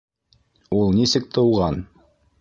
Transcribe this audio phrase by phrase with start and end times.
[0.79, 1.81] Ул нисек тыуған?